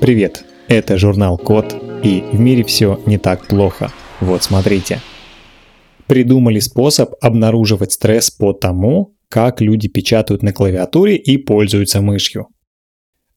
Привет, 0.00 0.46
это 0.66 0.96
журнал 0.96 1.36
Код, 1.36 1.76
и 2.02 2.24
в 2.32 2.40
мире 2.40 2.64
все 2.64 2.98
не 3.04 3.18
так 3.18 3.46
плохо. 3.46 3.92
Вот 4.20 4.42
смотрите. 4.42 4.98
Придумали 6.06 6.58
способ 6.58 7.12
обнаруживать 7.20 7.92
стресс 7.92 8.30
по 8.30 8.54
тому, 8.54 9.14
как 9.28 9.60
люди 9.60 9.88
печатают 9.88 10.42
на 10.42 10.54
клавиатуре 10.54 11.16
и 11.16 11.36
пользуются 11.36 12.00
мышью. 12.00 12.48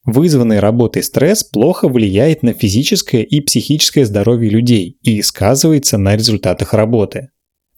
Вызванный 0.05 0.62
работой 0.62 1.03
стресс 1.03 1.44
плохо 1.44 1.89
влияет 1.89 2.44
на 2.44 2.53
физическое 2.53 3.23
и 3.23 3.41
психическое 3.41 4.05
здоровье 4.05 4.49
людей 4.49 4.97
и 5.01 5.21
сказывается 5.21 5.97
на 5.97 6.15
результатах 6.15 6.73
работы. 6.73 7.27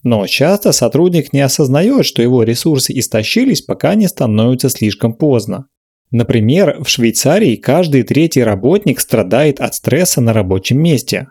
Но 0.04 0.28
часто 0.28 0.70
сотрудник 0.70 1.32
не 1.32 1.40
осознает, 1.40 2.06
что 2.06 2.22
его 2.22 2.44
ресурсы 2.44 2.96
истощились, 2.96 3.62
пока 3.62 3.96
не 3.96 4.06
становится 4.06 4.68
слишком 4.68 5.12
поздно. 5.12 5.66
Например, 6.10 6.76
в 6.82 6.88
Швейцарии 6.88 7.56
каждый 7.56 8.02
третий 8.02 8.42
работник 8.42 9.00
страдает 9.00 9.60
от 9.60 9.74
стресса 9.74 10.20
на 10.20 10.32
рабочем 10.32 10.80
месте. 10.80 11.28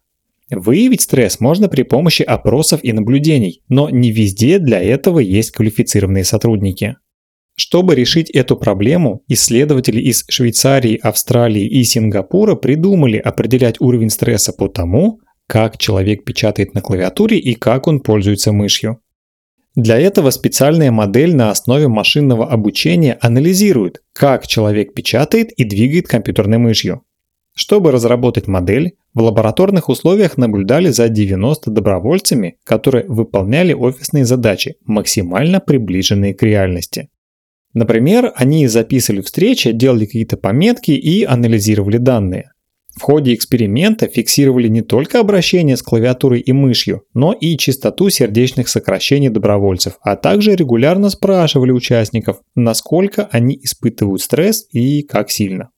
Выявить 0.50 1.02
стресс 1.02 1.40
можно 1.40 1.70
при 1.70 1.84
помощи 1.84 2.22
опросов 2.22 2.82
и 2.84 2.92
наблюдений, 2.92 3.62
но 3.68 3.90
не 3.90 4.12
везде 4.12 4.60
для 4.60 4.82
этого 4.82 5.20
есть 5.20 5.52
квалифицированные 5.52 6.24
сотрудники. 6.24 6.98
Чтобы 7.56 7.96
решить 7.96 8.30
эту 8.30 8.58
проблему, 8.58 9.24
исследователи 9.30 10.02
из 10.02 10.26
Швейцарии, 10.28 11.00
Австралии 11.02 11.66
и 11.66 11.84
Сингапура 11.86 12.56
придумали 12.56 13.18
определять 13.18 13.80
уровень 13.80 14.10
стресса 14.10 14.52
по 14.52 14.68
тому, 14.68 15.22
как 15.48 15.78
человек 15.78 16.26
печатает 16.26 16.74
на 16.74 16.82
клавиатуре 16.82 17.40
и 17.40 17.56
как 17.56 17.88
он 17.88 18.02
пользуется 18.02 18.52
мышью. 18.52 19.00
Для 19.76 20.00
этого 20.00 20.30
специальная 20.30 20.90
модель 20.90 21.36
на 21.36 21.52
основе 21.52 21.90
машинного 21.90 22.50
обучения 22.50 23.18
анализирует, 23.20 24.02
как 24.14 24.48
человек 24.48 24.94
печатает 24.94 25.52
и 25.52 25.66
двигает 25.66 26.08
компьютерной 26.08 26.60
мышью. 26.60 27.02
Чтобы 27.54 27.92
разработать 27.92 28.48
модель, 28.48 28.96
в 29.14 29.22
лабораторных 29.22 29.90
условиях 29.90 30.38
наблюдали 30.38 30.90
за 30.90 31.10
90 31.10 31.72
добровольцами, 31.72 32.58
которые 32.64 33.06
выполняли 33.08 33.74
офисные 33.74 34.26
задачи, 34.26 34.76
максимально 34.86 35.60
приближенные 35.60 36.34
к 36.34 36.44
реальности. 36.44 37.10
Например, 37.74 38.32
они 38.36 38.68
записывали 38.68 39.22
встречи, 39.22 39.74
делали 39.74 40.06
какие-то 40.06 40.38
пометки 40.38 40.92
и 40.92 41.26
анализировали 41.26 41.98
данные. 41.98 42.52
В 42.98 43.02
ходе 43.02 43.34
эксперимента 43.34 44.08
фиксировали 44.08 44.70
не 44.70 44.82
только 44.82 45.20
обращение 45.20 45.76
с 45.76 45.82
клавиатурой 45.82 46.40
и 46.40 46.54
мышью, 46.54 47.04
но 47.14 47.34
и 47.34 47.58
частоту 47.58 48.10
сердечных 48.10 48.70
сокращений 48.70 49.28
добровольцев, 49.28 49.98
а 50.02 50.16
также 50.16 50.56
регулярно 50.56 51.10
спрашивали 51.10 51.72
участников, 51.72 52.40
насколько 52.56 53.28
они 53.32 53.60
испытывают 53.62 54.22
стресс 54.22 54.66
и 54.72 55.04
как 55.04 55.30
сильно. 55.30 55.72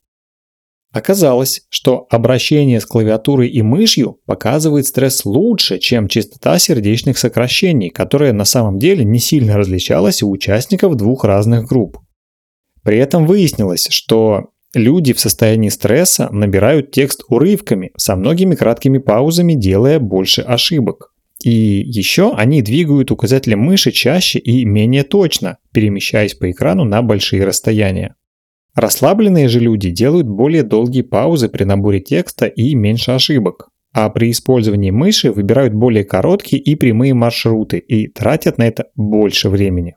Оказалось, 0.93 1.61
что 1.69 2.07
обращение 2.09 2.79
с 2.79 2.85
клавиатурой 2.85 3.49
и 3.49 3.61
мышью 3.61 4.19
показывает 4.25 4.85
стресс 4.85 5.25
лучше, 5.25 5.79
чем 5.79 6.07
частота 6.07 6.59
сердечных 6.59 7.17
сокращений, 7.17 7.89
которая 7.89 8.31
на 8.31 8.45
самом 8.45 8.77
деле 8.79 9.03
не 9.03 9.19
сильно 9.19 9.57
различалась 9.57 10.21
у 10.21 10.29
участников 10.29 10.95
двух 10.95 11.23
разных 11.23 11.67
групп. 11.67 11.97
При 12.83 12.97
этом 12.99 13.25
выяснилось, 13.25 13.87
что 13.89 14.51
Люди 14.73 15.13
в 15.13 15.19
состоянии 15.19 15.69
стресса 15.69 16.29
набирают 16.31 16.91
текст 16.91 17.23
урывками, 17.29 17.91
со 17.95 18.15
многими 18.15 18.55
краткими 18.55 18.97
паузами, 18.97 19.53
делая 19.53 19.99
больше 19.99 20.41
ошибок. 20.41 21.13
И 21.43 21.51
еще 21.85 22.33
они 22.35 22.61
двигают 22.61 23.11
указателем 23.11 23.59
мыши 23.59 23.91
чаще 23.91 24.39
и 24.39 24.65
менее 24.65 25.03
точно, 25.03 25.57
перемещаясь 25.71 26.33
по 26.33 26.51
экрану 26.51 26.83
на 26.83 27.01
большие 27.01 27.45
расстояния. 27.45 28.15
Расслабленные 28.75 29.47
же 29.47 29.59
люди 29.59 29.89
делают 29.89 30.27
более 30.27 30.63
долгие 30.63 31.01
паузы 31.01 31.49
при 31.49 31.63
наборе 31.63 31.99
текста 31.99 32.45
и 32.45 32.75
меньше 32.75 33.11
ошибок. 33.11 33.69
А 33.93 34.09
при 34.09 34.29
использовании 34.29 34.91
мыши 34.91 35.31
выбирают 35.31 35.73
более 35.73 36.03
короткие 36.03 36.61
и 36.61 36.75
прямые 36.75 37.13
маршруты 37.13 37.79
и 37.79 38.07
тратят 38.07 38.57
на 38.57 38.67
это 38.67 38.87
больше 38.95 39.49
времени. 39.49 39.95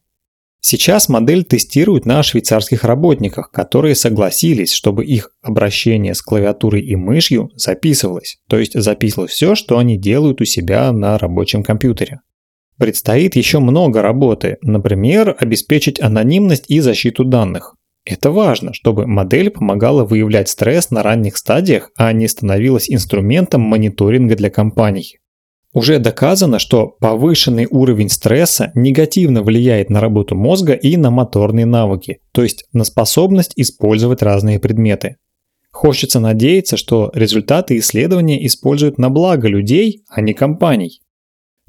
Сейчас 0.61 1.09
модель 1.09 1.45
тестируют 1.45 2.05
на 2.05 2.23
швейцарских 2.23 2.85
работниках, 2.85 3.51
которые 3.51 3.95
согласились, 3.95 4.73
чтобы 4.73 5.07
их 5.07 5.31
обращение 5.43 6.15
с 6.15 6.21
клавиатурой 6.21 6.83
и 6.83 6.97
мышью 6.97 7.51
записывалось, 7.57 8.39
то 8.47 8.59
есть 8.59 8.79
записывалось 8.79 9.33
все, 9.33 9.55
что 9.55 9.79
они 9.79 9.97
делают 9.97 10.41
у 10.43 10.45
себя 10.45 10.93
на 10.93 11.17
рабочем 11.17 11.63
компьютере. 11.63 12.21
Предстоит 12.77 13.37
еще 13.37 13.59
много 13.59 14.03
работы, 14.03 14.59
например, 14.63 15.35
обеспечить 15.39 16.01
анонимность 16.01 16.65
и 16.69 16.81
защиту 16.81 17.25
данных. 17.25 17.77
Это 18.05 18.31
важно, 18.31 18.73
чтобы 18.73 19.07
модель 19.07 19.51
помогала 19.51 20.05
выявлять 20.05 20.49
стресс 20.49 20.91
на 20.91 21.03
ранних 21.03 21.37
стадиях, 21.37 21.91
а 21.97 22.13
не 22.13 22.29
становилась 22.29 22.91
инструментом 22.91 23.61
мониторинга 23.63 24.37
для 24.37 24.51
компаний. 24.51 25.20
Уже 25.73 26.01
доказано, 26.01 26.59
что 26.59 26.97
повышенный 26.99 27.67
уровень 27.71 28.09
стресса 28.09 28.73
негативно 28.75 29.43
влияет 29.43 29.89
на 29.89 30.01
работу 30.01 30.35
мозга 30.35 30.73
и 30.73 30.97
на 30.97 31.11
моторные 31.11 31.65
навыки, 31.65 32.19
то 32.33 32.43
есть 32.43 32.65
на 32.73 32.83
способность 32.83 33.53
использовать 33.55 34.23
разные 34.23 34.59
предметы. 34.59 35.17
Хочется 35.71 36.19
надеяться, 36.19 36.77
что 36.77 37.13
результаты 37.15 37.79
исследования 37.79 38.45
используют 38.45 38.99
на 38.99 39.11
благо 39.11 39.47
людей, 39.47 40.03
а 40.09 40.21
не 40.21 40.35
компаний. 40.35 41.01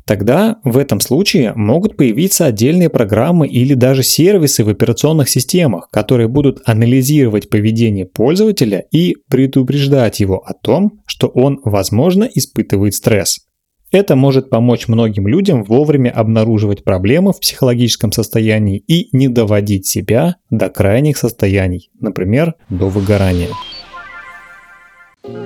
Тогда 0.03 0.59
в 0.63 0.79
этом 0.79 0.99
случае 0.99 1.53
могут 1.53 1.95
появиться 1.95 2.47
отдельные 2.47 2.89
программы 2.89 3.47
или 3.47 3.75
даже 3.75 4.01
сервисы 4.01 4.63
в 4.63 4.69
операционных 4.69 5.29
системах, 5.29 5.89
которые 5.91 6.27
будут 6.27 6.61
анализировать 6.65 7.51
поведение 7.51 8.07
пользователя 8.07 8.83
и 8.91 9.15
предупреждать 9.29 10.19
его 10.19 10.39
о 10.39 10.53
том, 10.53 11.03
что 11.05 11.27
он, 11.27 11.61
возможно, 11.63 12.27
испытывает 12.33 12.95
стресс. 12.95 13.50
Это 13.91 14.15
может 14.15 14.49
помочь 14.49 14.87
многим 14.87 15.27
людям 15.27 15.65
вовремя 15.65 16.11
обнаруживать 16.11 16.85
проблемы 16.85 17.33
в 17.33 17.39
психологическом 17.41 18.13
состоянии 18.13 18.77
и 18.87 19.09
не 19.15 19.27
доводить 19.27 19.85
себя 19.85 20.37
до 20.49 20.69
крайних 20.69 21.17
состояний, 21.17 21.91
например, 21.99 22.55
до 22.69 22.87
выгорания. 22.87 23.49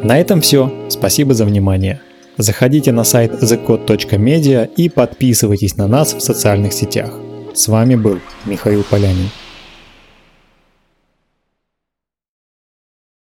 На 0.04 0.20
этом 0.20 0.42
все. 0.42 0.72
Спасибо 0.90 1.34
за 1.34 1.46
внимание. 1.46 2.02
Заходите 2.38 2.92
на 2.92 3.04
сайт 3.04 3.32
thecode.media 3.42 4.70
и 4.76 4.90
подписывайтесь 4.90 5.78
на 5.78 5.88
нас 5.88 6.14
в 6.14 6.22
социальных 6.22 6.74
сетях. 6.74 7.18
С 7.54 7.68
вами 7.68 7.96
был 7.96 8.20
Михаил 8.46 8.84
Полянин. 8.84 9.30